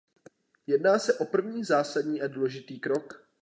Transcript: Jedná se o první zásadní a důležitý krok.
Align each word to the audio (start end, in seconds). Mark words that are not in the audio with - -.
Jedná 0.67 0.99
se 0.99 1.13
o 1.13 1.25
první 1.25 1.63
zásadní 1.63 2.21
a 2.21 2.27
důležitý 2.27 2.79
krok. 2.79 3.23